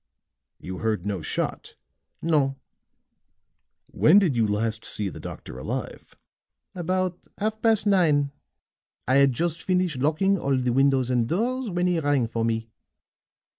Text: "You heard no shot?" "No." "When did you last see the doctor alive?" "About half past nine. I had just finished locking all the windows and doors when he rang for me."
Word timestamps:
"You 0.59 0.79
heard 0.79 1.05
no 1.05 1.21
shot?" 1.21 1.75
"No." 2.23 2.55
"When 3.91 4.17
did 4.17 4.35
you 4.35 4.47
last 4.47 4.83
see 4.83 5.09
the 5.09 5.19
doctor 5.19 5.59
alive?" 5.59 6.15
"About 6.73 7.27
half 7.37 7.61
past 7.61 7.85
nine. 7.85 8.31
I 9.07 9.17
had 9.17 9.31
just 9.33 9.61
finished 9.61 9.99
locking 9.99 10.39
all 10.39 10.57
the 10.57 10.73
windows 10.73 11.11
and 11.11 11.29
doors 11.29 11.69
when 11.69 11.85
he 11.85 11.99
rang 11.99 12.25
for 12.25 12.43
me." 12.43 12.71